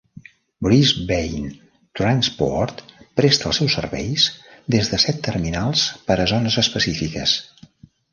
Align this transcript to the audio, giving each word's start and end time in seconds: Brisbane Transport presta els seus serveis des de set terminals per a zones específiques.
Brisbane 0.67 1.49
Transport 1.99 2.81
presta 3.21 3.47
els 3.49 3.59
seus 3.61 3.75
serveis 3.79 4.25
des 4.77 4.89
de 4.95 4.99
set 5.05 5.21
terminals 5.29 5.85
per 6.09 6.17
a 6.25 6.27
zones 6.33 6.59
específiques. 6.63 7.37